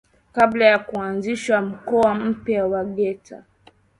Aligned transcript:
Kabla 0.31 0.65
ya 0.65 0.79
kuanzishwa 0.79 1.61
mkoa 1.61 2.15
mpya 2.15 2.67
wa 2.67 2.85
Geita 2.85 3.43